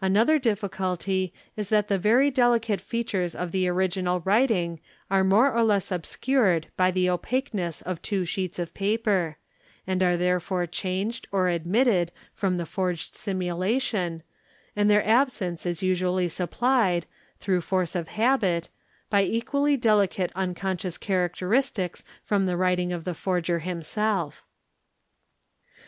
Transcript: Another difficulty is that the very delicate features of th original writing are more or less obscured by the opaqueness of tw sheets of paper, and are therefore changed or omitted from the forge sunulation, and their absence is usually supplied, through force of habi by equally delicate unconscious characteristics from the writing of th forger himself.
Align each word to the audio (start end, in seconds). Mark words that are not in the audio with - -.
Another 0.00 0.40
difficulty 0.40 1.32
is 1.56 1.68
that 1.68 1.86
the 1.86 2.00
very 2.00 2.32
delicate 2.32 2.80
features 2.80 3.36
of 3.36 3.52
th 3.52 3.68
original 3.68 4.18
writing 4.22 4.80
are 5.08 5.22
more 5.22 5.52
or 5.52 5.62
less 5.62 5.92
obscured 5.92 6.66
by 6.76 6.90
the 6.90 7.08
opaqueness 7.08 7.80
of 7.82 8.02
tw 8.02 8.24
sheets 8.26 8.58
of 8.58 8.74
paper, 8.74 9.36
and 9.86 10.02
are 10.02 10.16
therefore 10.16 10.66
changed 10.66 11.28
or 11.30 11.48
omitted 11.48 12.10
from 12.34 12.56
the 12.56 12.66
forge 12.66 13.12
sunulation, 13.12 14.24
and 14.74 14.90
their 14.90 15.06
absence 15.06 15.64
is 15.64 15.80
usually 15.80 16.26
supplied, 16.26 17.06
through 17.38 17.60
force 17.60 17.94
of 17.94 18.08
habi 18.08 18.68
by 19.08 19.22
equally 19.22 19.76
delicate 19.76 20.32
unconscious 20.34 20.98
characteristics 20.98 22.02
from 22.24 22.46
the 22.46 22.56
writing 22.56 22.92
of 22.92 23.04
th 23.04 23.16
forger 23.16 23.60
himself. 23.60 24.42